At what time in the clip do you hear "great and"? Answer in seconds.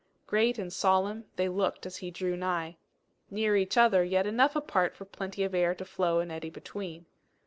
0.25-0.73